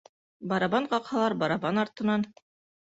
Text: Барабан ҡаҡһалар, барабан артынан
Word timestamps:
Барабан 0.53 0.87
ҡаҡһалар, 0.95 1.37
барабан 1.45 1.85
артынан 1.85 2.29